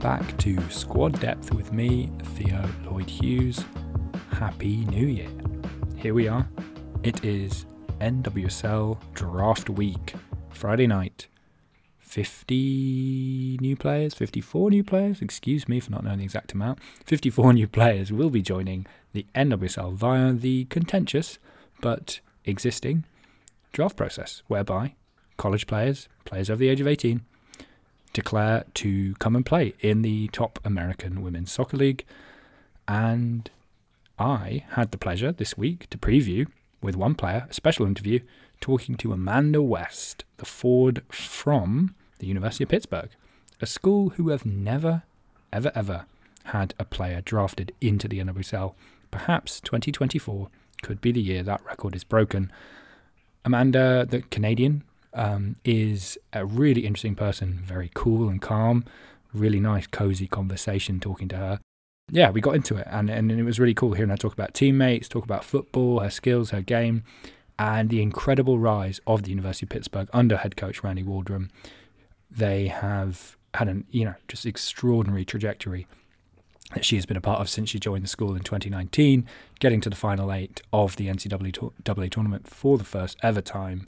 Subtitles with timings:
[0.00, 3.62] Back to Squad Depth with me, Theo Lloyd Hughes.
[4.30, 5.28] Happy New Year.
[5.96, 6.48] Here we are.
[7.02, 7.66] It is
[8.00, 10.14] NWSL Draft Week,
[10.48, 11.26] Friday night.
[11.98, 16.78] 50 new players, 54 new players, excuse me for not knowing the exact amount.
[17.04, 21.38] 54 new players will be joining the NWSL via the contentious
[21.82, 23.04] but existing
[23.74, 24.94] draft process, whereby
[25.36, 27.20] college players, players over the age of 18,
[28.12, 32.04] declare to come and play in the top American Women's Soccer League.
[32.88, 33.50] And
[34.18, 36.46] I had the pleasure this week to preview
[36.82, 38.20] with one player, a special interview,
[38.60, 43.10] talking to Amanda West, the forward from the University of Pittsburgh,
[43.60, 45.02] a school who have never,
[45.52, 46.06] ever, ever
[46.44, 48.74] had a player drafted into the NWSL.
[49.10, 50.48] Perhaps 2024
[50.82, 52.50] could be the year that record is broken.
[53.44, 54.82] Amanda, the Canadian,
[55.14, 58.84] um, is a really interesting person, very cool and calm,
[59.32, 61.60] really nice, cozy conversation talking to her.
[62.12, 64.54] Yeah, we got into it, and, and it was really cool hearing her talk about
[64.54, 67.04] teammates, talk about football, her skills, her game,
[67.58, 71.50] and the incredible rise of the University of Pittsburgh under head coach Randy Waldrum.
[72.30, 75.86] They have had an you know just extraordinary trajectory
[76.74, 79.26] that she has been a part of since she joined the school in 2019,
[79.58, 83.86] getting to the final eight of the NCAA tournament for the first ever time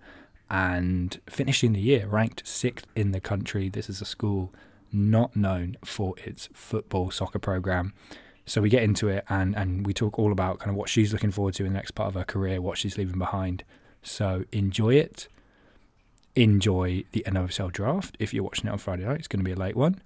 [0.52, 3.70] and finishing the year ranked sixth in the country.
[3.70, 4.52] This is a school
[4.92, 7.94] not known for its football soccer program.
[8.44, 11.10] So we get into it and, and we talk all about kind of what she's
[11.10, 13.64] looking forward to in the next part of her career, what she's leaving behind.
[14.02, 15.28] So enjoy it.
[16.36, 18.18] Enjoy the NWSL draft.
[18.18, 20.02] If you're watching it on Friday night, it's going to be a late one.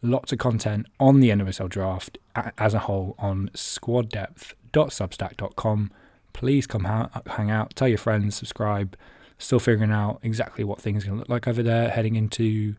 [0.00, 2.16] Lots of content on the NWSL draft
[2.56, 5.90] as a whole on squaddepth.substack.com.
[6.32, 6.84] Please come
[7.26, 8.96] hang out, tell your friends, subscribe
[9.42, 12.76] Still figuring out exactly what things are going to look like over there heading into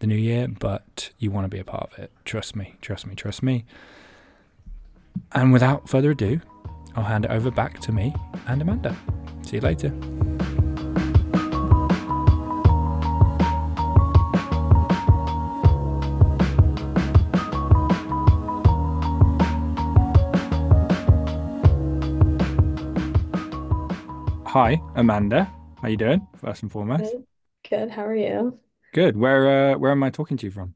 [0.00, 2.12] the new year, but you want to be a part of it.
[2.26, 3.64] Trust me, trust me, trust me.
[5.32, 6.42] And without further ado,
[6.94, 8.14] I'll hand it over back to me
[8.46, 8.94] and Amanda.
[9.46, 9.88] See you later.
[24.44, 25.50] Hi, Amanda.
[25.82, 26.28] How you doing?
[26.38, 27.14] First and foremost.
[27.14, 27.26] Good.
[27.68, 27.90] Good.
[27.90, 28.58] How are you?
[28.94, 29.16] Good.
[29.18, 30.74] Where uh where am I talking to you from?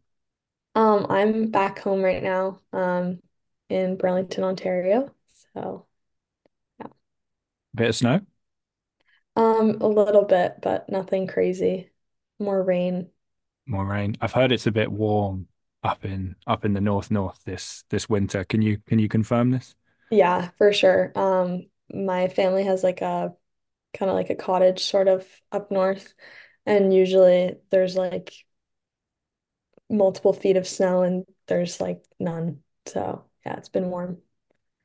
[0.75, 3.21] Um, I'm back home right now, um,
[3.69, 5.15] in Burlington, Ontario.
[5.55, 5.87] So,
[6.81, 6.89] yeah.
[7.75, 8.21] Bit of snow?
[9.37, 11.91] Um, a little bit, but nothing crazy.
[12.39, 13.11] More rain.
[13.66, 14.16] More rain.
[14.21, 15.49] I've heard it's a bit warm
[15.83, 18.45] up in up in the north north this this winter.
[18.45, 19.75] Can you can you confirm this?
[20.11, 21.12] Yeah, for sure.
[21.16, 23.34] Um, my family has like a
[23.97, 26.15] kind of like a cottage sort of up north.
[26.65, 28.33] And usually there's like
[29.89, 32.61] multiple feet of snow and there's like none.
[32.87, 34.19] So yeah, it's been warm.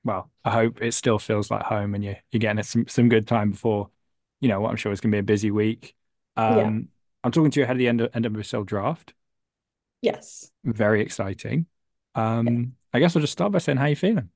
[0.03, 3.27] Well, I hope it still feels like home and you you're getting some some good
[3.27, 3.89] time before,
[4.39, 5.95] you know, what I'm sure is gonna be a busy week.
[6.37, 6.57] Yeah.
[6.57, 6.89] Um,
[7.23, 9.13] I'm talking to you ahead of the end of NWSL draft.
[10.01, 10.51] Yes.
[10.63, 11.67] Very exciting.
[12.15, 12.23] Yeah.
[12.23, 14.29] Um, I guess I'll just start by saying how you feeling.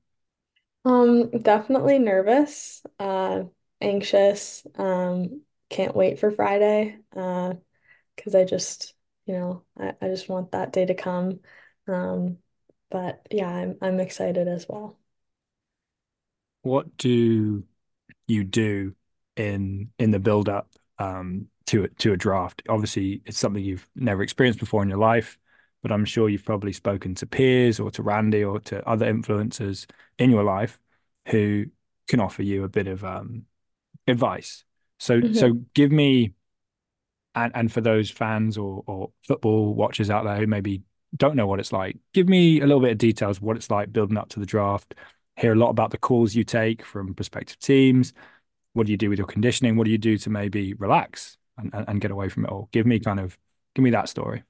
[0.84, 2.82] Um, definitely nervous.
[2.98, 3.44] Uh,
[3.80, 4.66] anxious.
[4.76, 6.98] Um, can't wait for Friday.
[7.14, 7.54] Uh,
[8.16, 8.94] because I just,
[9.26, 11.40] you know, I, I just want that day to come.
[11.86, 12.38] Um,
[12.90, 14.98] but yeah, I'm I'm excited as well.
[16.62, 17.64] What do
[18.26, 18.94] you do
[19.36, 22.62] in in the build up um, to a, to a draft?
[22.68, 25.38] Obviously, it's something you've never experienced before in your life,
[25.82, 29.86] but I'm sure you've probably spoken to peers or to Randy or to other influencers
[30.18, 30.78] in your life
[31.28, 31.66] who
[32.08, 33.44] can offer you a bit of um,
[34.06, 34.64] advice.
[34.98, 36.34] So so hmm give me
[37.34, 40.82] and and for those fans or or football watchers out there who maybe
[41.16, 43.70] don't know what it's like, give me a little bit of details of what it's
[43.70, 44.94] like building up to the draft.
[45.36, 48.12] Hear a lot about the calls you take from prospective teams.
[48.74, 49.76] What do you do with your conditioning?
[49.76, 52.68] What do you do to maybe relax and, and, and get away from it all?
[52.72, 53.38] Give me kind of
[53.74, 54.44] give me that story.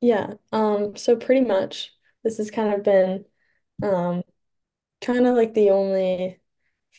[0.00, 0.34] Yeah.
[0.52, 3.24] Um, so pretty much this has kind of been
[3.82, 4.22] um
[5.02, 6.40] kind of like the only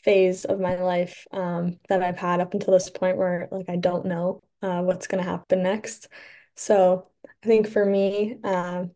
[0.05, 3.77] phase of my life um, that I've had up until this point where like I
[3.77, 6.07] don't know uh, what's going to happen next.
[6.55, 8.91] So I think for me, um,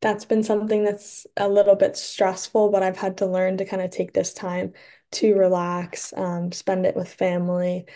[0.00, 3.82] that's been something that's a little bit stressful, but I've had to learn to kind
[3.82, 4.72] of take this time
[5.12, 7.86] to relax, um, spend it with family,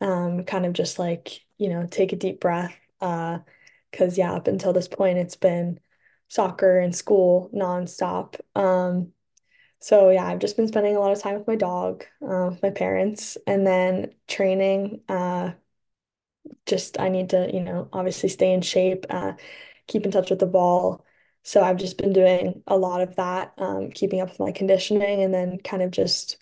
[0.00, 2.74] um, kind of just like, you know, take a deep breath.
[3.00, 3.38] Uh,
[3.90, 5.80] because yeah, up until this point, it's been
[6.28, 8.36] soccer and school nonstop.
[8.54, 9.12] Um,
[9.80, 12.70] so yeah, I've just been spending a lot of time with my dog, uh, my
[12.70, 15.02] parents, and then training.
[15.08, 15.52] Uh,
[16.66, 19.34] just I need to, you know, obviously stay in shape, uh,
[19.86, 21.04] keep in touch with the ball.
[21.42, 25.22] So I've just been doing a lot of that, um, keeping up with my conditioning
[25.22, 26.36] and then kind of just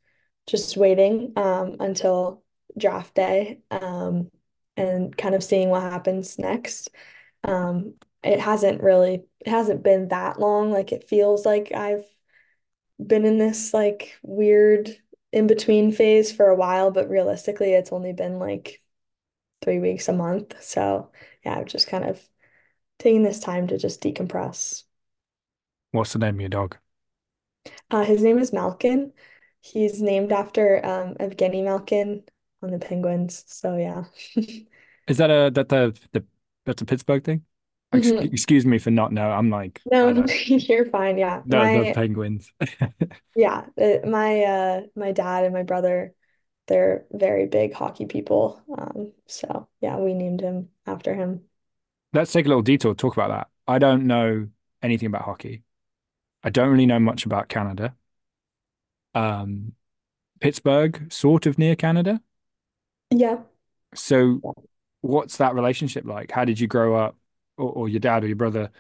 [0.47, 2.43] just waiting um, until
[2.79, 4.31] draft day um,
[4.77, 6.89] and kind of seeing what happens next.
[7.45, 7.95] Um,
[8.25, 10.73] it hasn't really it hasn't been that long.
[10.73, 12.05] Like it feels like I've
[13.05, 14.97] been in this like weird
[15.33, 18.83] in between phase for a while, but realistically, it's only been like
[19.63, 20.63] three weeks a month.
[20.63, 21.11] So
[21.45, 22.21] yeah, I'm just kind of
[22.99, 24.85] taking this time to just decompress.
[25.93, 26.77] What's the name of your dog?
[27.91, 29.13] Uh, his name is Malkin.
[29.61, 32.25] He's named after um, Evgeny Malkin
[32.63, 33.45] on the Penguins.
[33.47, 34.05] So yeah.
[35.09, 36.25] Is that a that the the
[36.67, 37.45] that's a Pittsburgh thing?
[37.93, 38.33] Mhm.
[38.33, 39.31] Excuse me for not know.
[39.31, 40.09] I'm like No,
[40.47, 41.17] you're fine.
[41.17, 41.43] Yeah.
[41.47, 42.53] the the Penguins.
[43.35, 46.15] yeah, uh, my uh my dad and my brother,
[46.67, 48.61] they're very big hockey people.
[48.77, 51.43] Um, so yeah, we named him after him.
[52.13, 53.49] Let's take a little detour, talk about that.
[53.67, 54.49] I don't know
[54.83, 55.63] anything about hockey.
[56.43, 57.95] I don't really know much about Canada.
[59.15, 59.73] Um,
[60.41, 62.21] Pittsburgh, sort of near Canada.
[63.11, 63.39] Yeah.
[63.95, 64.41] So
[65.01, 66.31] what's that relationship like?
[66.31, 67.17] How did you grow up,
[67.59, 68.71] or, or your dad or your brother,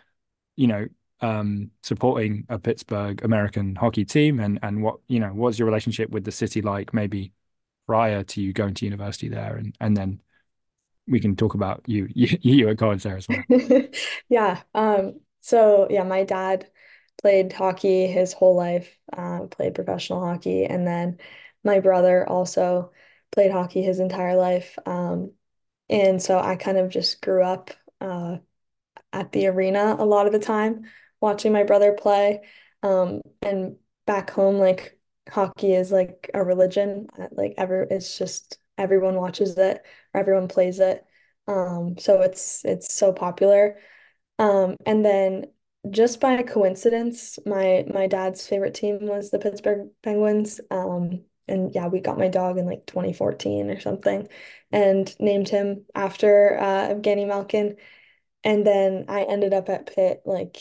[0.56, 0.86] you know,
[1.20, 6.10] um, supporting a Pittsburgh American hockey team, and and what, you know, what's your relationship
[6.10, 7.32] with the city like, maybe
[7.86, 10.20] prior to you going to university there, and and then
[11.06, 13.42] we can talk about you you, you at college there as well.
[14.28, 14.62] Yeah.
[14.74, 16.70] Um, so yeah, my dad
[17.22, 21.18] played hockey his whole life, uh, played professional hockey, and then
[21.64, 22.92] my brother also
[23.32, 24.78] played hockey his entire life.
[24.86, 25.32] Um,
[25.88, 27.70] and so I kind of just grew up
[28.00, 28.38] uh,
[29.12, 30.84] at the arena a lot of the time,
[31.20, 32.42] watching my brother play.
[32.82, 33.76] Um, and
[34.06, 34.98] back home, like
[35.30, 37.08] hockey is like a religion.
[37.18, 39.84] Uh, Like ever, it's just everyone watches it
[40.14, 41.04] or everyone plays it.
[41.46, 43.78] Um, so it's it's so popular.
[44.38, 45.46] Um, and then
[45.90, 50.60] just by coincidence, my my dad's favorite team was the Pittsburgh Penguins.
[50.70, 54.28] Um, and yeah, we got my dog in like 2014 or something,
[54.72, 57.76] and named him after uh, Evgeny Malkin.
[58.44, 60.58] And then I ended up at Pitt like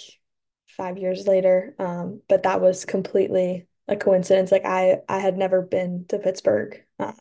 [0.67, 1.75] five years later.
[1.79, 4.51] Um, but that was completely a coincidence.
[4.51, 7.13] Like I I had never been to Pittsburgh uh,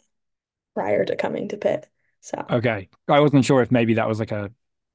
[0.75, 1.89] prior to coming to Pitt.
[2.21, 4.51] So Okay, I wasn't sure if maybe that was like a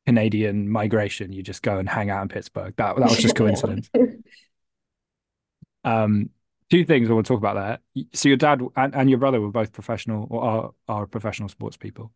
[0.05, 1.31] Canadian migration.
[1.31, 2.73] You just go and hang out in Pittsburgh.
[2.77, 3.89] That that was just coincidence.
[5.83, 6.29] Um,
[6.69, 7.55] two things I want to talk about
[7.95, 8.05] there.
[8.13, 11.77] So your dad and, and your brother were both professional or are are professional sports
[11.77, 12.11] people.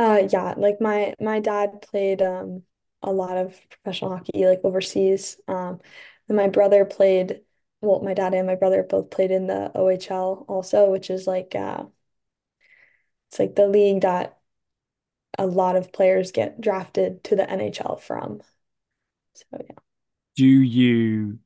[0.00, 2.62] Uh yeah, like my my dad played um
[3.02, 5.38] a lot of professional hockey like overseas.
[5.46, 5.80] Um
[6.28, 7.42] and my brother played
[7.82, 11.54] well, my dad and my brother both played in the OHL also, which is like
[11.54, 11.84] uh
[13.28, 14.38] it's like the league that
[15.38, 18.40] a lot of players get drafted to the NHL from.
[19.34, 19.76] So yeah.
[20.36, 21.38] Do you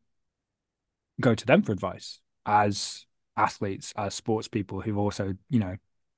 [1.21, 3.06] go to them for advice as
[3.37, 5.77] athletes, as sports people who've also, you know,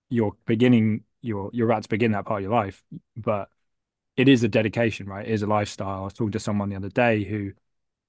[0.09, 2.83] you're beginning, you're you're about to begin that part of your life,
[3.17, 3.49] but
[4.17, 5.27] it is a dedication, right?
[5.27, 6.01] It is a lifestyle.
[6.03, 7.53] I was talking to someone the other day who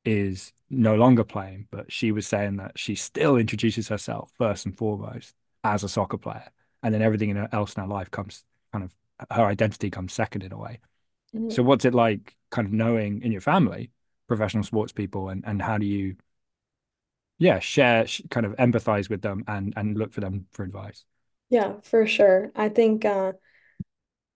[0.05, 4.77] is no longer playing, but she was saying that she still introduces herself first and
[4.77, 6.49] foremost as a soccer player,
[6.83, 8.95] and then everything in her, else in her life comes kind of
[9.31, 10.79] her identity comes second in a way.
[11.35, 11.51] Mhm.
[11.51, 13.91] So, what's it like, kind of knowing in your family
[14.27, 16.15] professional sports people, and and how do you,
[17.39, 21.05] yeah, share, kind of empathize with them and and look for them for advice?
[21.49, 22.51] Yeah, for sure.
[22.55, 23.33] I think uh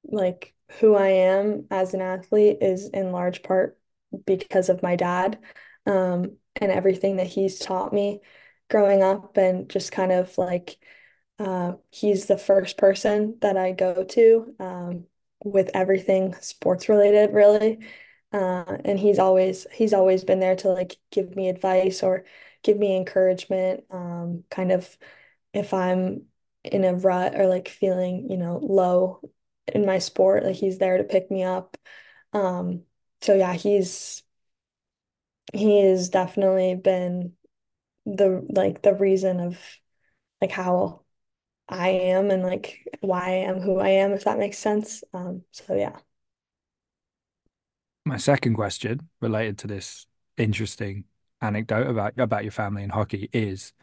[0.06, 3.77] like who I am as an athlete is in large part
[4.25, 5.39] because of my dad
[5.86, 8.22] um, and everything that he's taught me
[8.70, 10.77] growing up, and just kind of like
[11.39, 15.06] uh, he's the first person that I go to um,
[15.44, 17.80] with everything sports related, really.
[18.34, 22.25] Uh, and he's always he's always been there to like give me advice or
[22.63, 24.98] give me encouragement, um, kind of
[25.53, 26.24] if I'm
[26.63, 29.22] in a rut or like feeling, you know, low
[29.68, 31.77] in my sport, like he's there to pick me up.
[32.34, 32.84] Um,
[33.22, 34.24] so yeah, he's
[35.53, 37.34] he has definitely been
[38.06, 39.60] the like the reason of
[40.41, 41.03] like how
[41.70, 45.03] I am and like why I am who I am, if that makes sense.
[45.13, 45.98] Um, so yeah.
[48.06, 51.06] My second question related to this interesting
[51.39, 53.74] anecdote about about your family and hockey is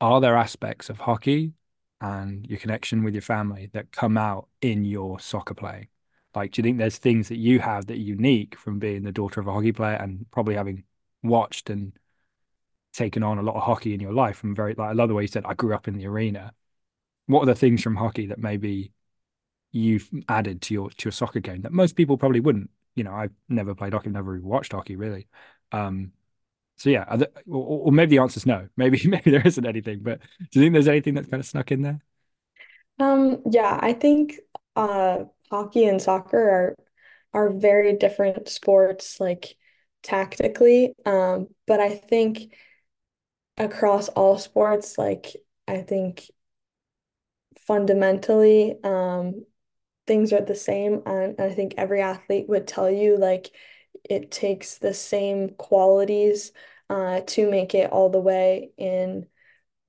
[0.00, 1.52] are there aspects of hockey
[2.00, 5.88] and your connection with your family that come out in your soccer playing?
[6.34, 9.12] Like, do you think there's things that you have that are unique from being the
[9.12, 10.84] daughter of a hockey player and probably having
[11.22, 11.92] watched and
[12.92, 15.14] taken on a lot of hockey in your life from very, like, I love the
[15.14, 16.52] way you said, I grew up in the arena.
[17.26, 18.92] What are the things from hockey that maybe
[19.72, 22.70] you've added to your to your soccer game that most people probably wouldn't?
[22.98, 25.28] you know, I've never played hockey, never watched hockey really.
[25.70, 26.10] Um,
[26.78, 28.68] so yeah, there, or, or, maybe the answer is no.
[28.76, 29.98] Maybe maybe there isn't anything.
[30.00, 32.00] But do you think there's anything that's kind of snuck in there?
[33.00, 34.38] Um, yeah, I think
[34.76, 36.76] uh hockey and soccer are
[37.34, 39.56] are very different sports, like
[40.04, 40.94] tactically.
[41.04, 42.54] Um, but I think
[43.56, 45.34] across all sports, like
[45.66, 46.30] I think
[47.66, 49.44] fundamentally, um,
[50.06, 51.02] things are the same.
[51.06, 53.50] And I think every athlete would tell you like
[54.08, 56.52] it takes the same qualities
[56.90, 59.26] uh, to make it all the way in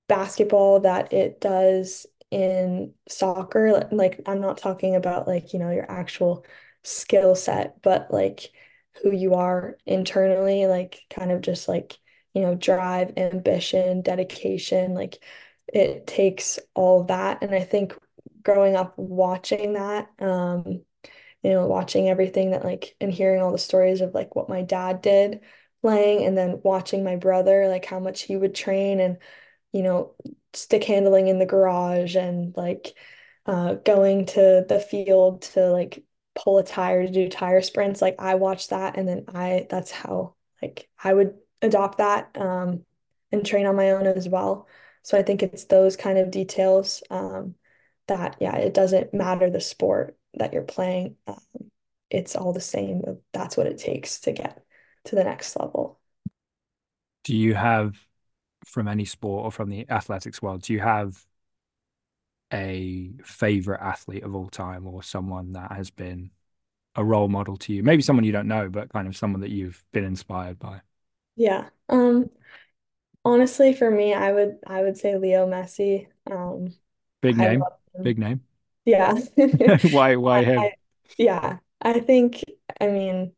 [0.08, 3.88] basketball that it does in soccer.
[3.92, 6.46] Like, I'm not talking about like, you know, your actual
[6.84, 8.52] skill set, but like
[9.02, 11.98] who you are internally, like kind of just like,
[12.34, 14.94] you know, drive, ambition, dedication.
[14.94, 15.18] Like,
[15.72, 17.44] it takes all that.
[17.44, 17.94] And I think
[18.44, 20.82] growing up watching that, um,
[21.44, 24.62] you know, watching everything that like and hearing all the stories of like what my
[24.62, 25.42] dad did
[25.82, 29.18] playing and then watching my brother, like how much he would train and,
[29.72, 30.16] you know,
[30.54, 32.94] stick handling in the garage and like
[33.46, 36.04] uh, going to the field to like
[36.36, 38.02] pull a tire to do tire sprints.
[38.02, 42.86] Like I watched that and then I that's how like I would adopt that um,
[43.32, 44.68] and train on my own as well.
[45.04, 47.56] So I think it's those kind of details um,
[48.08, 51.18] that yeah, it doesn't matter the sport that you're playing.
[51.28, 51.38] Um,
[52.10, 53.04] it's all the same.
[53.34, 54.64] That's what it takes to get
[55.06, 56.00] to the next level.
[57.24, 57.96] Do you have
[58.66, 61.26] from any sport or from the athletics world, do you have
[62.52, 66.32] a favorite athlete of all time or someone that has been
[66.96, 67.84] a role model to you?
[67.84, 70.82] Maybe someone you don't know, but kind of someone that you've been inspired by.
[71.36, 71.70] Yeah.
[71.88, 72.30] Um
[73.26, 76.08] honestly for me I would I would say Leo Messi.
[76.32, 76.76] Um
[77.22, 77.70] big name.
[78.02, 78.42] Big name.
[78.92, 79.14] Yeah.
[79.82, 80.62] why why him?
[80.62, 80.74] I,
[81.18, 81.60] yeah.
[81.82, 82.44] I think
[82.80, 83.34] I mean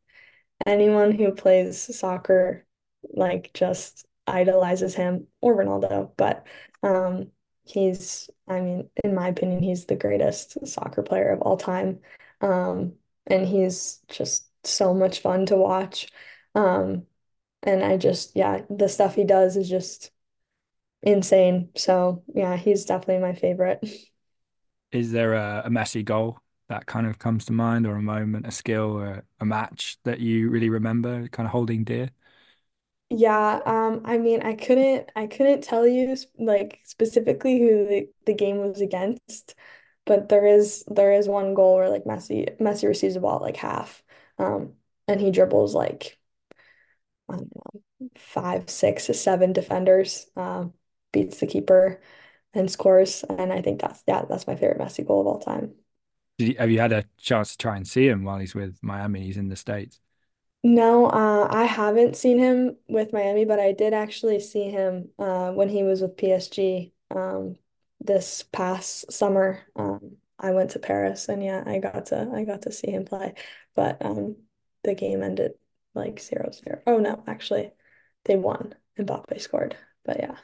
[0.65, 2.65] anyone who plays soccer
[3.13, 6.48] like just idolizes him or Ronaldo, but
[6.84, 7.31] um,
[7.65, 12.01] he's, I mean, in my opinion, he's the greatest soccer player of all time.
[12.41, 12.93] Um,
[13.27, 16.10] and he's just so much fun to watch.
[16.55, 17.08] Um,
[17.63, 20.12] and I just, yeah, the stuff he does is just
[21.03, 21.70] insane.
[21.75, 23.84] So, yeah, he's definitely my favorite.
[24.91, 28.48] Is there a, a Messi goal that kind of comes to mind, or a moment,
[28.48, 32.10] a skill, or a match that you really remember, kind of holding dear?
[33.10, 38.33] Yeah, um, I mean, I couldn't, I couldn't tell you like specifically who the, the
[38.33, 39.53] game was against,
[40.05, 43.41] but there is there is one goal where like Messi Messi receives the ball at
[43.41, 44.01] like half,
[44.38, 44.75] um,
[45.10, 46.17] and he dribbles like
[47.29, 50.74] I don't know five, six, seven defenders, um,
[51.12, 52.01] beats the keeper
[52.53, 55.74] and scores, and I think that's yeah, that's my favorite Messi goal of all time.
[56.38, 58.77] Did you, have you had a chance to try and see him while he's with
[58.81, 59.22] Miami?
[59.22, 60.00] He's in the States.
[60.63, 65.51] No, uh, I haven't seen him with Miami, but I did actually see him uh,
[65.51, 67.58] when he was with PSG um,
[68.00, 69.60] this past summer.
[69.75, 73.05] Um, I went to Paris, and yeah, I got to I got to see him
[73.05, 73.34] play,
[73.75, 74.36] but um,
[74.84, 75.53] the game ended
[75.96, 76.81] like zero zero.
[76.86, 77.72] Oh no, actually,
[78.25, 78.75] they won.
[78.98, 80.38] and Mbappe scored, but yeah.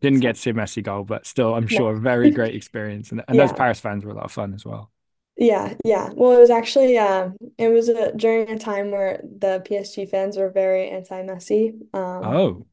[0.00, 3.22] Didn't get to see Messi goal, but still, I'm sure a very great experience, and
[3.28, 3.40] and Yeah.
[3.40, 4.90] those Paris fans were a lot of fun as well.
[5.36, 6.10] Yeah, yeah.
[6.14, 10.36] Well, it was actually um it was a, during a time where the PSG fans
[10.36, 11.80] were very anti-Messi.
[11.94, 12.66] Um Oh,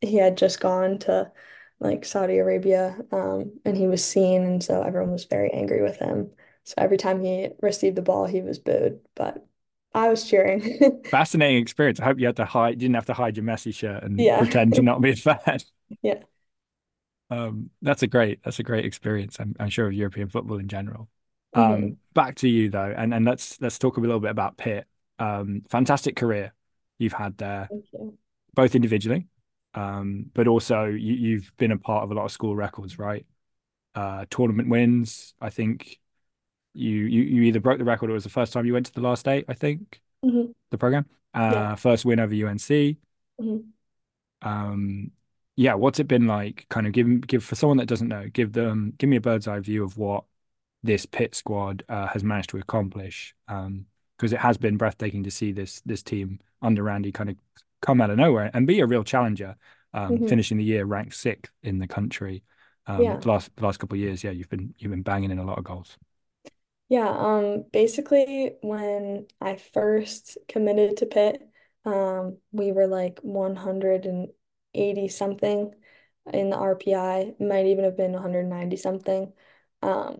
[0.00, 1.32] he had just gone to
[1.80, 5.96] like Saudi Arabia um and he was seen and so everyone was very angry with
[5.98, 6.30] him.
[6.64, 9.46] So every time he received the ball, he was booed, but
[9.94, 10.80] I was cheering.
[11.10, 12.00] fascinating experience.
[12.00, 14.36] I hope you had to hide, didn't have to hide your Messi shirt and Yeah.
[14.36, 15.38] pretend to not be a fan.
[16.02, 16.22] Yeah.
[17.30, 19.38] Um, that's a great, that's a great experience.
[19.40, 21.08] I'm, I'm sure of European football in general.
[21.54, 24.56] hmm Um, back to you though, and and let's let's talk a little bit about
[24.56, 24.86] Pitt.
[25.18, 26.52] Um, fantastic career
[26.98, 28.18] you've had there, Thank you.
[28.54, 29.26] both individually,
[29.74, 33.26] um, but also you, you've been a part of a lot of school records, right?
[33.94, 35.34] Uh, tournament wins.
[35.40, 35.98] I think
[36.74, 38.86] you you you either broke the record or it was the first time you went
[38.86, 39.46] to the last eight.
[39.48, 41.06] I think hmm the program.
[41.48, 41.62] Yeah.
[41.62, 42.98] Uh, first win over UNC.
[43.38, 43.76] hmm
[44.42, 45.10] Um,
[45.56, 46.66] yeah, what's it been like?
[46.68, 49.48] Kind of give give for someone that doesn't know, give them give me a bird's
[49.48, 50.24] eye view of what
[50.82, 53.34] this Pitt squad uh, has managed to accomplish.
[53.48, 53.86] Um,
[54.18, 57.36] because it has been breathtaking to see this this team under Randy kind of
[57.82, 59.56] come out of nowhere and be a real challenger.
[59.94, 62.42] Um, hmm finishing the year ranked sixth in the country.
[62.86, 63.20] Um, Yeah.
[63.20, 65.44] the last the last couple of years, yeah, you've been you've been banging in a
[65.44, 65.96] lot of goals.
[66.88, 71.42] Yeah, um, basically when I first committed to Pitt,
[71.84, 73.20] um, we were like
[74.76, 75.74] 180 something
[76.32, 79.32] in the RPI, might even have been 190 something,
[79.82, 80.18] um,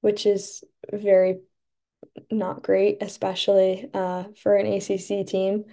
[0.00, 1.40] which is very
[2.30, 5.64] not great, especially uh, for an ACC team.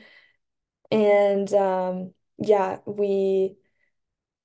[0.92, 3.56] And um, yeah, we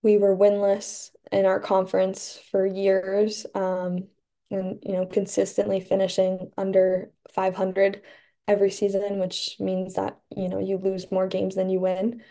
[0.02, 4.08] we were winless in our conference for years, um,
[4.50, 8.02] and you know, consistently finishing under 500
[8.48, 12.22] every season, which means that you know you lose more games than you win.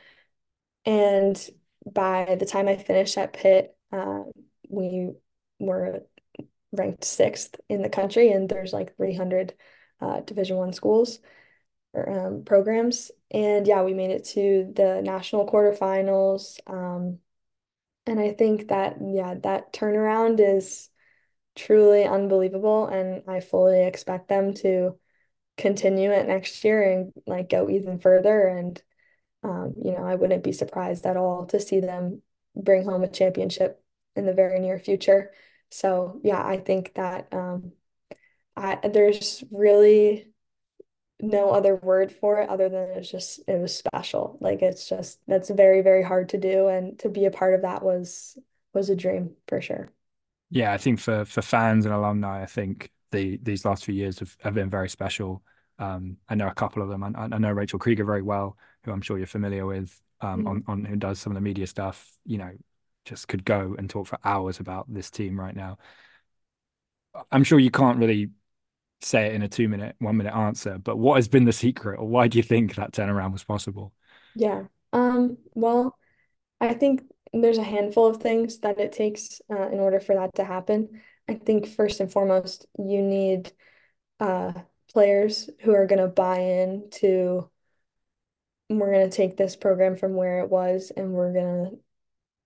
[0.86, 1.50] And
[1.86, 4.24] by the time I finished at Pitt, uh,
[4.70, 5.12] we
[5.60, 6.04] were
[6.72, 9.54] ranked sixth in the country, and there's like 300
[10.02, 11.20] uh, Division One schools
[11.94, 13.12] or um, programs.
[13.32, 16.60] And yeah, we made it to the national quarterfinals.
[16.68, 17.20] Um,
[18.06, 20.90] and I think that, yeah, that turnaround is
[21.56, 22.88] truly unbelievable.
[22.88, 24.98] And I fully expect them to
[25.58, 28.48] continue it next year and like go even further.
[28.48, 28.82] And,
[29.44, 32.22] um, you know, I wouldn't be surprised at all to see them
[32.56, 33.82] bring home a championship
[34.16, 35.32] in the very near future.
[35.70, 37.72] So yeah, I think that um,
[38.56, 40.28] I there's really
[41.22, 44.38] no other word for it other than it's just it was special.
[44.42, 46.68] Like it's just that's very, very hard to do.
[46.68, 48.38] And to be a part of that was
[48.74, 49.92] was a dream for sure.
[50.50, 54.20] Yeah, I think for for fans and alumni, I think the these last few years
[54.20, 55.44] have, have been very special.
[55.78, 57.04] Um, I know a couple of them.
[57.04, 60.48] I, I know Rachel Krieger very well, who I'm sure you're familiar with, um, Mhm.
[60.48, 62.18] on on who does some of the media stuff.
[62.26, 62.52] You know,
[63.06, 65.78] just could go and talk for hours about this team right now.
[67.32, 68.30] I'm sure you can't really
[69.02, 72.00] say it in a two minute, one minute answer, but what has been the secret,
[72.00, 73.94] or why do you think that turnaround was possible?
[74.36, 74.66] Yeah.
[74.94, 75.98] Um, well,
[76.62, 80.36] I think there's a handful of things that it takes uh, in order for that
[80.36, 81.02] to happen.
[81.30, 83.54] I think first and foremost, you need
[84.20, 84.54] uh,
[84.94, 87.50] players who are going to buy in to
[88.70, 91.80] we're going to take this program from where it was and we're going to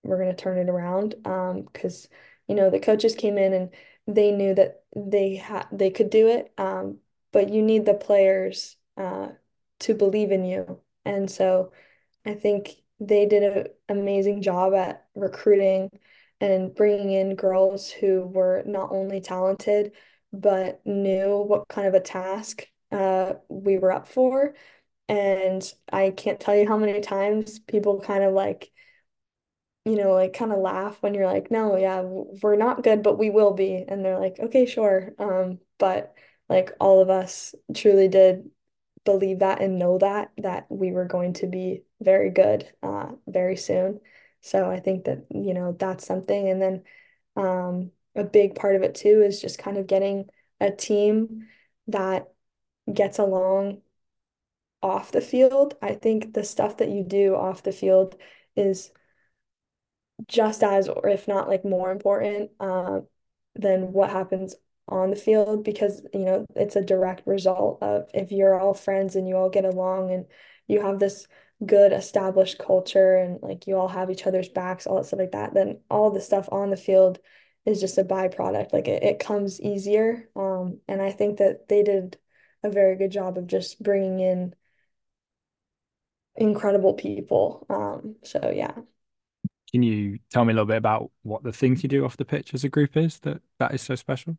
[0.02, 2.08] we're going to turn it around um because
[2.48, 3.70] you know the coaches came in and
[4.06, 6.98] they knew that they had they could do it um
[7.32, 9.28] but you need the players uh
[9.80, 10.80] to believe in you.
[11.04, 11.72] And so
[12.24, 15.90] I think they did an amazing job at recruiting
[16.40, 19.92] and bringing in girls who were not only talented
[20.32, 24.54] but knew what kind of a task uh we were up for
[25.08, 25.62] and
[25.92, 28.72] I can't tell you how many times people kind of like
[29.84, 33.18] you know, like kind of laugh when you're like, no, yeah, we're not good, but
[33.18, 33.84] we will be.
[33.86, 35.14] And they're like, okay, sure.
[35.18, 36.14] Um, but
[36.48, 38.50] like all of us truly did
[39.04, 43.56] believe that and know that that we were going to be very good uh very
[43.56, 44.00] soon.
[44.40, 46.48] So I think that, you know, that's something.
[46.48, 46.82] And then
[47.36, 50.26] um a big part of it too is just kind of getting
[50.60, 51.48] a team
[51.88, 52.28] that
[52.92, 53.82] gets along
[54.84, 55.74] off the field.
[55.80, 58.16] I think the stuff that you do off the field
[58.54, 58.92] is
[60.28, 63.00] just as, or if not like more important, uh,
[63.54, 64.54] than what happens
[64.88, 69.16] on the field because, you know, it's a direct result of if you're all friends
[69.16, 70.26] and you all get along and
[70.68, 71.26] you have this
[71.64, 75.32] good established culture and like you all have each other's backs, all that stuff like
[75.32, 77.18] that, then all the stuff on the field
[77.64, 78.72] is just a byproduct.
[78.74, 80.28] Like it, it comes easier.
[80.36, 82.18] Um, and I think that they did
[82.62, 84.54] a very good job of just bringing in
[86.36, 87.66] incredible people.
[87.68, 88.74] Um, so yeah.
[89.70, 92.24] Can you tell me a little bit about what the things you do off the
[92.24, 94.36] pitch as a group is that that is so special?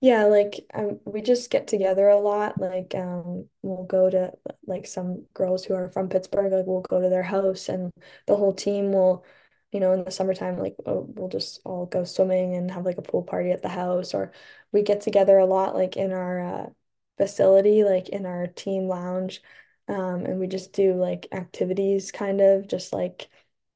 [0.00, 2.60] Yeah, like um, we just get together a lot.
[2.60, 4.32] Like um, we'll go to
[4.66, 6.52] like some girls who are from Pittsburgh.
[6.52, 7.92] Like we'll go to their house, and
[8.26, 9.24] the whole team will,
[9.72, 12.98] you know, in the summertime, like uh, we'll just all go swimming and have like
[12.98, 14.14] a pool party at the house.
[14.14, 14.30] Or
[14.70, 16.70] we get together a lot, like in our uh,
[17.16, 19.42] facility, like in our team lounge,
[19.88, 23.28] um, and we just do like activities, kind of just like,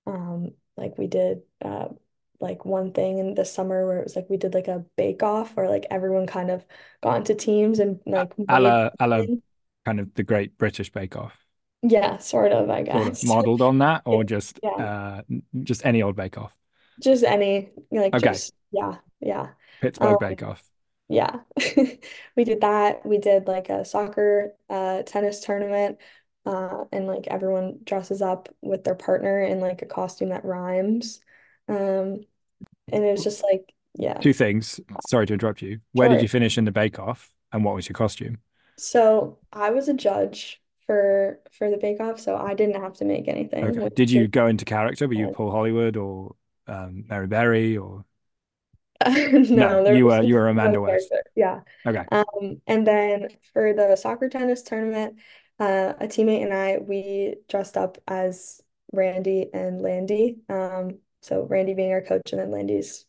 [0.06, 1.42] um, like we did.
[1.64, 1.88] Uh,
[2.40, 5.22] like one thing in the summer where it was like we did like a bake
[5.22, 6.66] off where like everyone kind of
[7.00, 9.26] got into teams and like a la, a la
[9.84, 11.46] kind of the Great British Bake Off,
[11.82, 13.36] Yeah, sort of, I sort of guess.
[13.42, 15.22] modeled on that, or just Yeah, uh
[15.62, 16.54] just any old Bake Off?
[17.00, 19.54] just any like Okay, just yeah, yeah.
[20.00, 20.64] Um Pittsburgh Bake Off.
[21.12, 21.40] Yeah.
[22.36, 23.04] We did that.
[23.04, 25.98] We did like a soccer uh tennis tournament
[26.46, 31.20] uh and like everyone dresses up with their partner in like a costume that rhymes.
[31.68, 32.24] Um
[32.90, 34.80] and it was just like yeah, Two things.
[35.06, 35.80] Sorry to interrupt you.
[35.92, 38.38] Where did you finish in the Bake Off, and what was your costume?
[38.78, 43.04] So I was a judge for for the Bake Off, so I didn't have to
[43.04, 43.90] make anything, Okay.
[43.94, 45.06] Did you go into character?
[45.06, 45.28] Were you.
[45.28, 46.34] Paul Hollywood or
[46.66, 48.04] um, Mary Berry or
[49.32, 49.82] no?
[49.84, 51.12] No, You was were you were Amanda West.
[51.34, 51.60] Yeah.
[51.86, 52.04] Okay.
[52.10, 55.18] Um, and then for the soccer tennis tournament,
[55.58, 58.60] uh, a teammate and I, we dressed up as
[58.92, 60.38] Randy and Landy.
[60.48, 63.06] Um, so Randy being our coach and then Landy's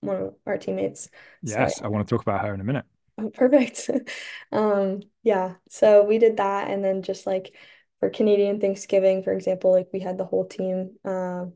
[0.00, 1.10] one of our teammates.
[1.44, 2.84] So Yes, I want to talk about her in a minute.
[3.18, 3.90] Oh, perfect.
[4.52, 7.54] Um, yeah, so we did that and then just like
[8.00, 11.52] for Canadian Thanksgiving, for example, like we had the whole team um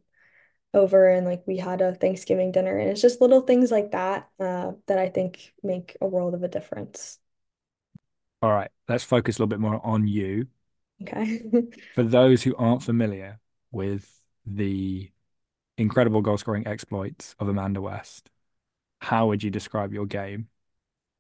[0.75, 4.31] over and like we had a Thanksgiving dinner and it's just little things like that
[4.41, 7.19] uh that I think make a world of a difference.
[8.43, 10.49] All right, let's focus a little bit more on you.
[11.03, 11.43] Okay.
[11.95, 13.39] For those who aren't familiar
[13.71, 15.11] with the
[15.79, 18.31] incredible goal scoring exploits of Amanda West,
[19.01, 20.49] how would you describe your game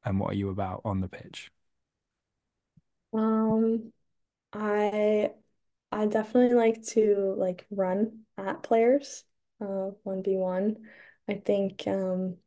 [0.04, 1.50] and what are you about on the pitch?
[3.12, 3.92] Um,
[4.52, 5.34] I
[5.92, 9.24] I definitely like to like run at players,
[9.62, 10.77] uh, 1v1.
[11.29, 12.38] I think um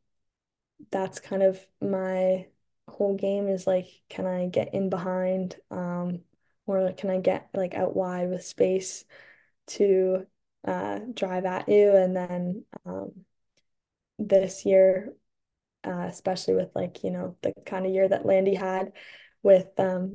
[0.90, 2.46] that's kind of my
[2.88, 6.20] whole game is like, can I get in behind, um,
[6.66, 9.04] or can I get like out wide with space
[9.68, 10.26] to
[10.66, 11.94] uh drive at you?
[11.94, 13.24] And then um
[14.18, 15.12] this year
[15.84, 18.92] uh, especially with like, you know, the kind of year that Landy had
[19.42, 20.14] with um,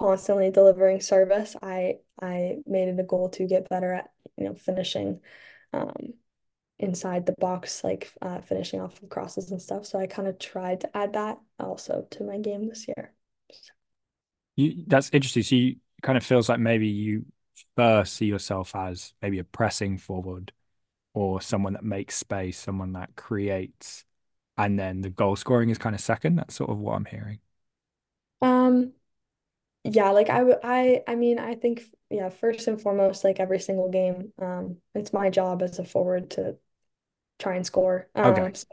[0.00, 4.54] constantly delivering service, I I made it a goal to get better at, you know,
[4.54, 5.20] finishing
[5.72, 6.14] um,
[6.80, 9.86] inside the box, like uh, finishing off of crosses and stuff.
[9.86, 13.12] So I kind of tried to add that also to my game this year.
[14.56, 15.42] You that's interesting.
[15.42, 17.26] So you kind of feels like maybe you
[17.76, 20.52] first see yourself as maybe a pressing forward
[21.14, 24.04] or someone that makes space, someone that creates,
[24.58, 26.36] and then the goal scoring is kind of second.
[26.36, 27.40] That's sort of what I'm hearing.
[28.42, 28.92] Um,
[29.84, 33.90] yeah, like I I, I mean, I think, yeah, first and foremost, like every single
[33.90, 36.58] game, um, it's my job as a forward to
[37.40, 38.08] try and score.
[38.24, 38.40] Okay.
[38.42, 38.66] Um, so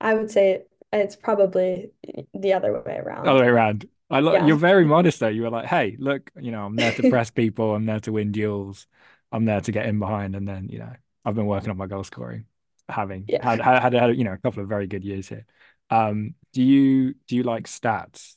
[0.00, 1.92] I would say it's probably
[2.34, 3.26] the other way around.
[3.28, 3.88] Other way around.
[4.10, 4.46] I lo Yeah.
[4.46, 5.28] you're very modest though.
[5.28, 7.74] You were like, hey, look, you know, I'm there to press people.
[7.74, 8.86] I'm there to win duels.
[9.32, 10.34] I'm there to get in behind.
[10.34, 10.92] And then, you know,
[11.24, 12.46] I've been working on my goal scoring,
[12.88, 13.38] having Yeah.
[13.40, 15.46] had had, had, you know, a couple of very good years here.
[15.90, 18.36] Um, do you do you like stats,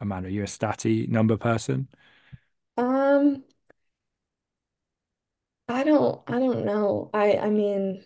[0.00, 0.28] Amanda?
[0.28, 1.88] Are you a statty number person?
[2.78, 3.44] Um,
[5.68, 7.10] I don't I don't know.
[7.14, 8.04] I I mean,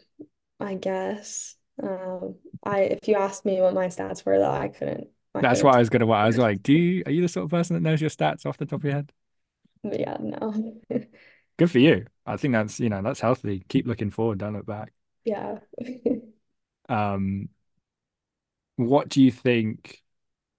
[0.62, 1.56] I guess.
[1.82, 5.44] Um, I if you asked me what my stats were though, I couldn't I That's
[5.44, 6.06] couldn't what I was gonna.
[6.06, 8.10] What I was like, do you are you the sort of person that knows your
[8.10, 9.12] stats off the top of your head?
[9.82, 10.80] But yeah, no.
[11.58, 12.06] Good for you.
[12.26, 13.64] I think that's you know that's healthy.
[13.68, 14.92] Keep looking forward, don't look back.
[15.24, 15.58] Yeah.
[16.88, 17.48] Um,
[18.76, 20.02] what do you think?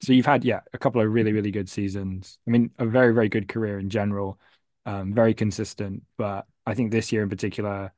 [0.04, 2.40] So you've had yeah a couple of really really good seasons.
[2.48, 4.40] I mean a very very good career in general,
[4.86, 6.04] um, very consistent.
[6.18, 7.94] But I think this year in particular,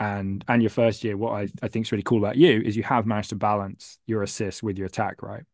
[0.00, 2.76] and and your first year, what I I think is really cool about you is
[2.76, 5.44] you have managed to balance your assists with your attack, right?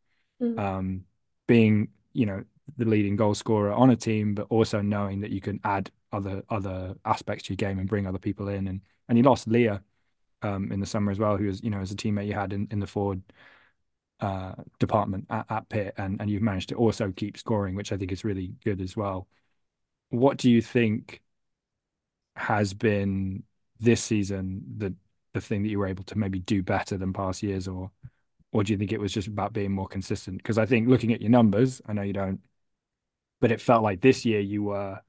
[0.42, 1.04] Mm, Um,
[1.46, 2.44] being you know
[2.76, 6.42] the leading goal scorer on a team, but also knowing that you can add other
[6.50, 8.68] other aspects to your game and bring other people in.
[8.68, 9.82] And and you lost Leah
[10.42, 12.52] um, in the summer as well, who was you know as a teammate you had
[12.52, 13.22] in, in the forward
[14.20, 17.96] uh, department at, at Pitt, and and you've managed to also keep scoring, which I
[17.96, 19.28] think is really good as well.
[20.10, 21.22] What do you think
[22.36, 23.44] has been
[23.80, 24.94] this season the
[25.32, 27.90] the thing that you were able to maybe do better than past years, or
[28.52, 30.38] or do you think it was just about being more consistent?
[30.38, 32.40] Because I think looking at your numbers, I know you don't
[33.40, 35.00] but it felt like this year you were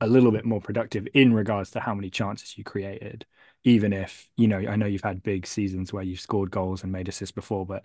[0.00, 3.26] a little bit more productive in regards to how many chances you created.
[3.64, 6.90] Even if, you know, I know you've had big seasons where you've scored goals and
[6.90, 7.84] made assists before, but,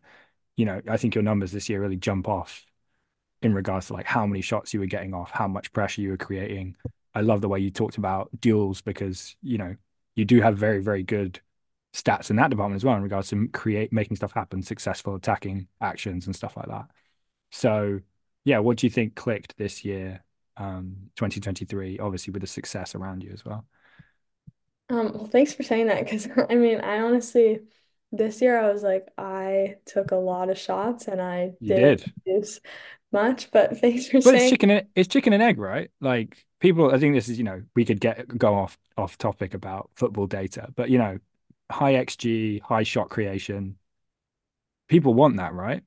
[0.55, 2.65] you know, I think your numbers this year really jump off
[3.41, 6.09] in regards to like how many shots you were getting off, how much pressure you
[6.09, 6.75] were creating.
[7.13, 9.75] I love the way you talked about duels because, you know,
[10.17, 11.41] you do have very, very good
[11.93, 15.67] stats in that department as well in regards to create making stuff happen, successful attacking
[15.81, 16.87] actions and stuff like that.
[17.51, 18.01] So,
[18.45, 20.23] yeah, what do you think clicked this year,
[20.57, 23.65] um, 2023, obviously with the success around you as well?
[24.89, 27.59] Um, well, thanks for saying that because I mean, I honestly,
[28.11, 32.13] this year I was like, I took a lot of shots and I did.
[32.25, 32.59] use
[33.11, 35.89] much, but thanks for But it's chicken and it's chicken and egg, right?
[36.01, 39.53] Like people, I think this is, you know, we could get go off off topic
[39.53, 41.19] about football data, but you know,
[41.71, 43.77] high XG, high shot creation,
[44.87, 45.83] people want that, right?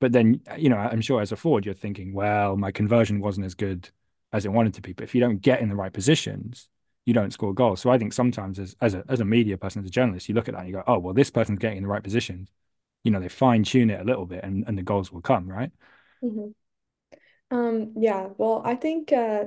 [0.00, 3.46] But then, you know, I'm sure as a forward, you're thinking, well, my conversion wasn't
[3.46, 3.90] as good
[4.32, 4.92] as it wanted to be.
[4.92, 6.68] But if you don't get in the right positions,
[7.06, 7.80] you don't score goals.
[7.80, 10.34] So I think sometimes as as a as a media person, as a journalist, you
[10.34, 12.48] look at that and you go, oh, well, this person's getting in the right positions.
[13.04, 15.48] You know, they fine tune it a little bit and, and the goals will come,
[15.48, 15.70] right?
[16.22, 16.52] Mhm.
[17.52, 19.46] Um, yeah, well, I think uh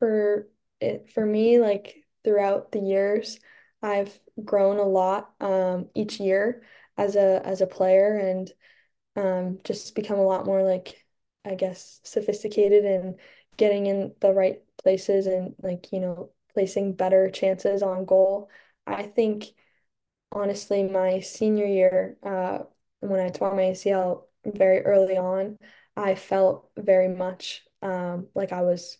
[0.00, 0.48] for
[0.80, 3.40] it for me, like throughout the years,
[3.82, 6.64] I've grown a lot um each year
[6.98, 8.52] as a as a player and
[9.16, 11.06] um, just become a lot more like,
[11.44, 13.20] I guess, sophisticated and
[13.58, 18.50] getting in the right places and like, you know, placing better chances on goal.
[18.86, 19.46] I think
[20.32, 22.60] honestly, my senior year, uh,
[23.00, 25.58] when I tore my ACL very early on,
[26.00, 28.98] I felt very much um, like I was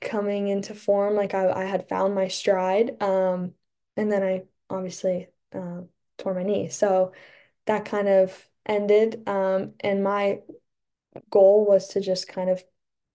[0.00, 3.02] coming into form, like I, I had found my stride.
[3.02, 3.54] Um,
[3.96, 5.82] and then I obviously uh,
[6.18, 6.68] tore my knee.
[6.68, 7.12] So
[7.66, 9.28] that kind of ended.
[9.28, 10.40] Um, and my
[11.30, 12.62] goal was to just kind of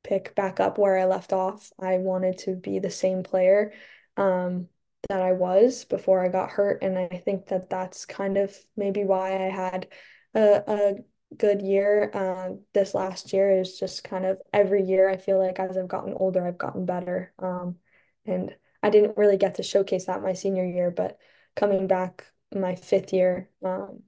[0.03, 1.71] pick back up where I left off.
[1.79, 3.73] I wanted to be the same player
[4.17, 4.67] um,
[5.09, 6.83] that I was before I got hurt.
[6.83, 9.87] And I think that that's kind of maybe why I had
[10.33, 10.95] a, a
[11.37, 12.11] good year.
[12.13, 15.87] Uh, this last year is just kind of every year I feel like as I've
[15.87, 17.33] gotten older, I've gotten better.
[17.39, 17.77] Um,
[18.25, 21.19] and I didn't really get to showcase that my senior year, but
[21.55, 24.03] coming back my fifth year, um,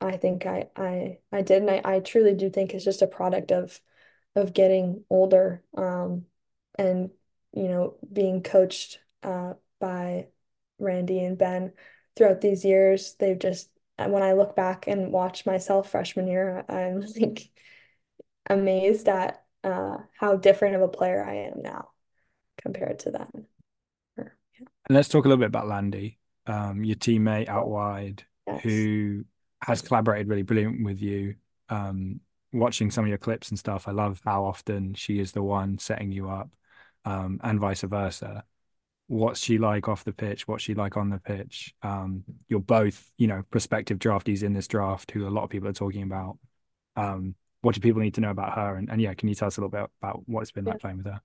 [0.00, 3.06] I think I I I did, and I, I truly do think it's just a
[3.06, 3.80] product of
[4.34, 6.26] of getting older, um,
[6.78, 7.10] and
[7.52, 10.28] you know being coached uh, by
[10.78, 11.72] Randy and Ben
[12.16, 13.14] throughout these years.
[13.18, 17.50] They've just when I look back and watch myself freshman year, I'm like
[18.48, 21.88] amazed at uh, how different of a player I am now
[22.60, 23.46] compared to then.
[24.16, 24.66] Or, yeah.
[24.88, 28.62] And let's talk a little bit about Landy, um, your teammate out wide, yes.
[28.62, 29.24] who
[29.62, 31.36] has collaborated really brilliant with you.
[31.68, 32.20] Um,
[32.52, 35.78] watching some of your clips and stuff, I love how often she is the one
[35.78, 36.50] setting you up,
[37.04, 38.44] um, and vice versa.
[39.12, 40.48] What's she like off the pitch?
[40.48, 41.74] What's she like on the pitch?
[41.82, 45.68] Um, you're both, you know, prospective draftees in this draft, who a lot of people
[45.68, 46.38] are talking about.
[46.96, 48.76] Um, what do people need to know about her?
[48.76, 50.70] And, and yeah, can you tell us a little bit about what it's been yeah.
[50.70, 51.20] like playing with her?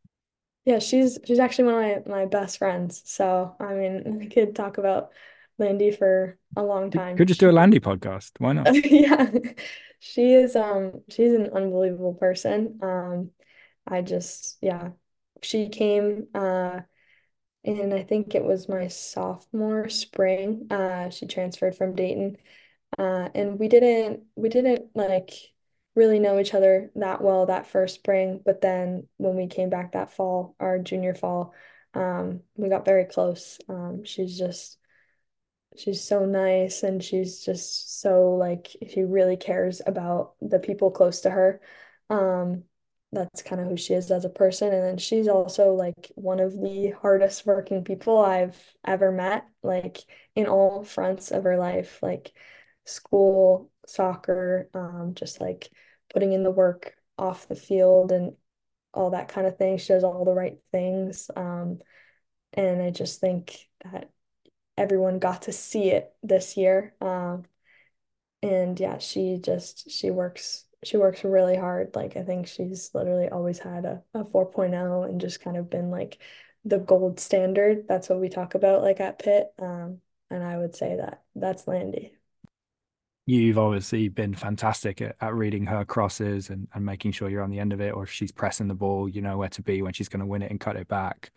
[0.66, 3.04] Yeah, she's she's actually one of my, my best friends.
[3.06, 5.14] So I mean, we could talk about
[5.58, 7.16] Landy for a long time.
[7.16, 8.32] Could just do a Landy podcast.
[8.40, 8.68] Why not?
[8.92, 9.30] yeah.
[10.00, 12.80] She is um she's an unbelievable person.
[12.82, 13.32] Um
[13.88, 14.90] I just yeah.
[15.42, 16.82] She came uh
[17.68, 20.68] and I think it was my sophomore spring.
[20.72, 22.38] Uh she transferred from Dayton.
[22.98, 25.32] Uh and we didn't we didn't like
[25.96, 29.94] really know each other that well that first spring, but then when we came back
[29.94, 31.54] that fall, our junior fall,
[31.96, 33.60] um we got very close.
[33.70, 34.80] Um she's just
[35.78, 41.22] she's so nice and she's just so like she really cares about the people close
[41.22, 41.62] to her.
[42.10, 42.64] Um,
[43.12, 44.74] that's kind of who she is as a person.
[44.74, 50.00] And then she's also like one of the hardest working people I've ever met, like
[50.36, 52.34] in all fronts of her life, like
[52.86, 55.70] school, soccer, um, just like
[56.14, 58.36] putting in the work off the field and
[58.94, 59.78] all that kind of thing.
[59.78, 61.32] She does all the right things.
[61.36, 61.80] Um,
[62.54, 64.10] and I just think that
[64.78, 66.94] everyone got to see it this year.
[67.02, 67.46] Um,
[68.44, 71.96] and yeah, she just she works she works really hard.
[71.96, 75.90] Like I think she's literally always had a, a 4.0 and just kind of been
[75.90, 76.20] like
[76.66, 77.88] the gold standard.
[77.88, 79.54] That's what we talk about like at Pitt.
[79.60, 82.14] Um, and I would say that that's Landy.
[83.26, 87.50] You've obviously been fantastic at, at reading her crosses and, and making sure you're on
[87.50, 89.82] the end of it, or if she's pressing the ball, you know where to be
[89.82, 91.32] when she's going to win it and cut it back.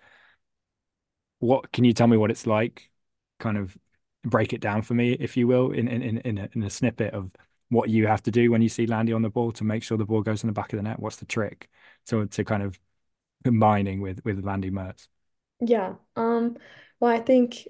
[1.40, 2.90] What can you tell me what it's like
[3.40, 3.76] kind of
[4.22, 7.14] break it down for me, if you will, in in in a, in a snippet
[7.14, 7.30] of
[7.70, 9.98] what you have to do when you see Landy on the ball to make sure
[9.98, 11.00] the ball goes in the back of the net?
[11.00, 11.68] What's the trick
[12.06, 12.78] to to kind of
[13.44, 15.08] combining with with Landy Mertz?
[15.60, 15.96] Yeah.
[16.16, 16.56] Um.
[17.00, 17.66] Well, I think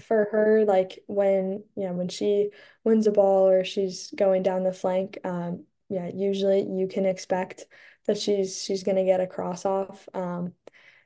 [0.00, 2.50] for her, like when yeah, when she
[2.84, 7.66] wins a ball or she's going down the flank, um, yeah, usually you can expect
[8.06, 10.08] that she's she's gonna get a cross off.
[10.14, 10.54] Um,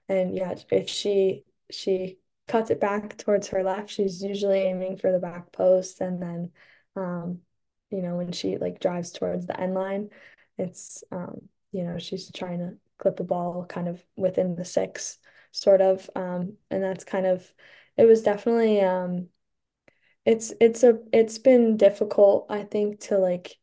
[0.09, 5.13] and yeah, if she she cuts it back towards her left, she's usually aiming for
[5.13, 6.01] the back post.
[6.01, 6.53] And then,
[6.97, 7.41] um,
[7.97, 10.11] you know, when she like drives towards the end line,
[10.59, 15.19] it's, um, you know, she's trying to clip a ball kind of within the six,
[15.53, 16.09] sort of.
[16.17, 17.53] Um, and that's kind of,
[17.97, 19.29] it was definitely, um,
[20.25, 23.59] it's, it's a, it's been difficult, I think, to like,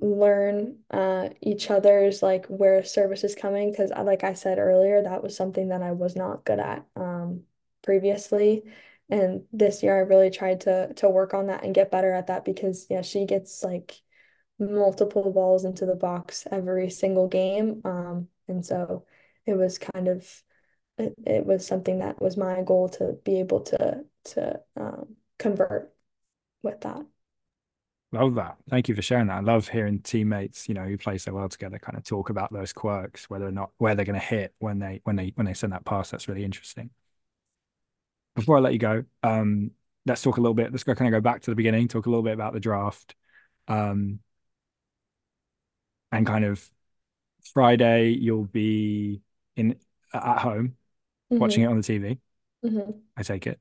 [0.00, 5.22] learn uh each other's like where service is coming because like I said earlier that
[5.24, 7.42] was something that I was not good at um
[7.82, 8.62] previously.
[9.10, 12.26] And this year I really tried to to work on that and get better at
[12.26, 14.00] that because yeah, she gets like
[14.58, 17.80] multiple balls into the box every single game.
[17.84, 19.04] Um, and so
[19.46, 20.42] it was kind of
[20.98, 25.94] it, it was something that was my goal to be able to to um, convert
[26.62, 27.06] with that.
[28.10, 28.56] Love that.
[28.70, 29.38] Thank you for sharing that.
[29.38, 32.50] I love hearing teammates, you know, who play so well together kind of talk about
[32.52, 35.46] those quirks, whether or not where they're going to hit when they when they when
[35.46, 36.10] they send that pass.
[36.10, 36.90] That's really interesting
[38.38, 39.72] before I let you go, um,
[40.06, 40.70] let's talk a little bit.
[40.70, 42.60] Let's go kind of go back to the beginning, talk a little bit about the
[42.60, 43.16] draft,
[43.66, 44.20] um,
[46.12, 46.70] and kind of
[47.52, 49.22] Friday you'll be
[49.56, 49.76] in
[50.14, 50.76] at home
[51.32, 51.40] mm-hmm.
[51.40, 52.18] watching it on the TV.
[52.64, 52.92] Mm-hmm.
[53.16, 53.58] I take it.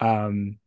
[0.00, 0.58] Um,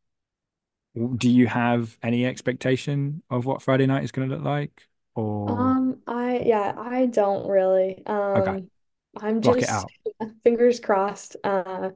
[1.15, 4.87] do you have any expectation of what Friday night is going to look like?
[5.13, 8.01] Or um, I yeah, I don't really.
[8.07, 8.71] Okay, Um,
[9.15, 9.85] I'm block it just
[10.43, 11.35] fingers crossed.
[11.43, 11.91] Uh,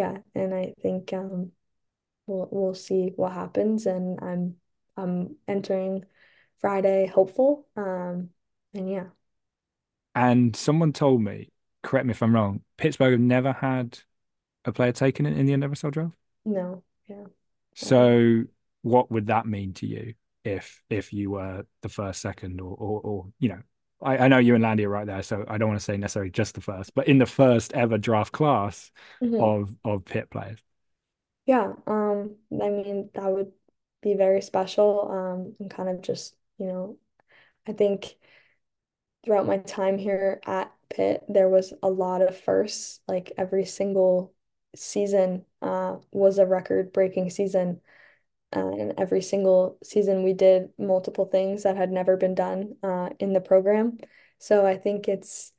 [0.00, 1.52] yeah, and I think um
[2.26, 4.56] we'll we'll see what happens and I'm
[4.96, 6.04] I'm entering
[6.60, 7.68] Friday hopeful.
[7.76, 8.30] Um,
[8.74, 9.06] and yeah,
[10.14, 11.50] And someone told me,
[11.82, 14.00] correct me if I'm wrong, Pittsburgh have never had
[14.64, 16.14] a player taken in, in the NWSL draft.
[16.44, 17.26] no, yeah.
[17.82, 18.44] Um, So
[18.82, 23.00] what would that mean to you if if you were the first, second, or or,
[23.00, 23.62] or you know,
[24.02, 25.96] I, I know you and Landy are right there, so I don't want to say
[25.96, 28.90] necessarily just the first, but in the first ever draft class
[29.22, 29.40] mhm.
[29.40, 30.58] of of Pitt players.
[31.46, 33.52] Yeah, um, I mean that would
[34.02, 35.10] be very special.
[35.10, 36.98] Um, and kind of just, you know,
[37.66, 38.16] I think
[39.24, 43.00] throughout my time here at Pitt, there was a lot of firsts.
[43.06, 44.34] Like every single
[44.74, 47.80] season uh, was a record-breaking season.
[48.54, 53.10] Uh, and every single season, we did multiple things that had never been done uh,
[53.18, 53.98] in the program.
[54.38, 55.52] So I think it's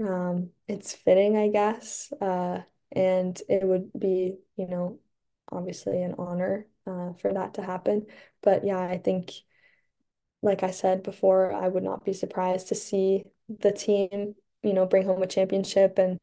[0.00, 2.12] um, it's fitting, I guess.
[2.20, 2.60] Uh,
[2.92, 5.00] and it would be, you know,
[5.50, 8.06] obviously an honor uh, for that to happen.
[8.42, 9.32] But yeah, I think
[10.42, 14.86] like I said before, I would not be surprised to see the team, you know,
[14.86, 16.18] bring home a championship and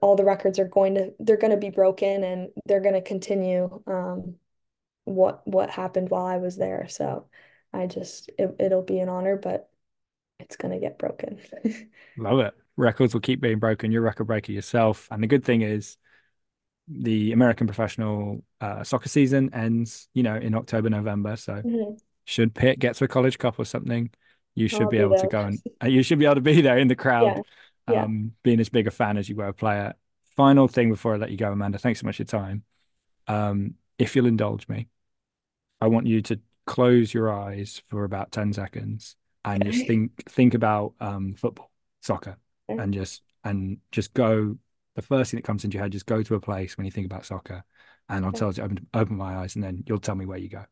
[0.00, 3.02] all the records are going to they're going to be broken and they're going to
[3.02, 4.36] continue um,
[5.04, 6.88] what what happened while I was there.
[6.88, 7.28] So
[7.72, 9.70] I just it, it'll be an honor, but
[10.40, 11.40] it's going to get broken.
[12.16, 12.54] Love it.
[12.76, 13.92] Records will keep being broken.
[13.92, 15.08] You're a record breaker yourself.
[15.10, 15.96] And the good thing is
[16.88, 21.36] the American professional uh, soccer season ends, you know, in October, November.
[21.36, 21.96] So Mhm.
[22.26, 24.10] should Pitt get to a college cup or something,
[24.54, 26.60] you should be be able to go and uh, you should be able to be
[26.62, 27.42] there in the crowd, Yeah.
[27.86, 28.04] Yeah.
[28.04, 29.94] um, being as big a fan as you were a player.
[30.36, 31.78] Final thing before I let you go, Amanda.
[31.78, 32.64] Thanks so much for your time.
[33.28, 34.88] Um, if you'll indulge me,
[35.80, 40.54] I want you to close your eyes for about 10 seconds and just think think
[40.54, 42.36] about um, football, soccer,
[42.78, 44.56] and just and just go
[44.94, 46.90] the first thing that comes into your head, just go to a place when you
[46.90, 47.64] think about soccer.
[48.08, 50.48] And I'll tell you open, open my eyes and then you'll tell me where you
[50.48, 50.64] go.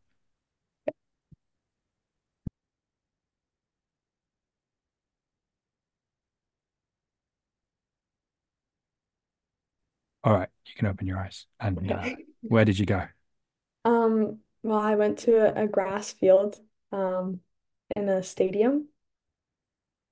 [10.22, 11.46] All right, you can open your eyes.
[11.60, 12.14] And uh.
[12.42, 13.06] Where did you go?
[13.84, 16.60] Um, well, I went to a, a grass field
[16.92, 17.40] um
[17.96, 18.88] in a stadium.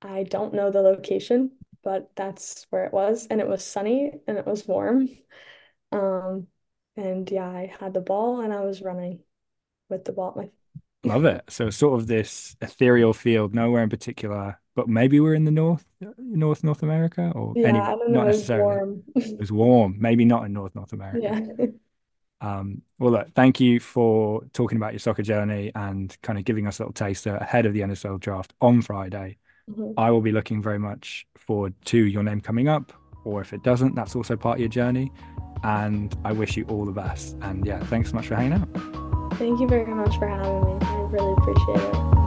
[0.02, 4.38] I don't know the location, but that's where it was, and it was sunny and
[4.38, 5.08] it was warm.
[5.92, 6.48] Um,
[6.96, 9.24] and yeah, I had the ball and I was running
[9.90, 10.50] with the ball at my
[11.04, 11.44] Love it.
[11.48, 15.50] So it's sort of this ethereal field, nowhere in particular, but maybe we're in the
[15.50, 15.84] north,
[16.18, 18.54] North North America, or Yeah, any, not it was necessarily.
[18.54, 19.04] warm.
[19.38, 21.42] It was warm, maybe not in North North America.
[21.56, 21.68] Yeah.
[22.40, 26.66] Um, well, look, thank you for talking about your soccer journey and kind of giving
[26.66, 29.38] us a little taster ahead of the NSL draft on Friday.
[29.70, 29.94] Mhm.
[29.96, 32.92] I will be looking very much forward to your name coming up,
[33.24, 35.12] or if it doesn't, that's also part of your journey.
[35.64, 37.37] And I wish you all the best.
[37.42, 38.68] And yeah, thanks so much for hanging out.
[39.35, 40.79] Thank you very much for having me.
[40.81, 42.17] I really appreciate it.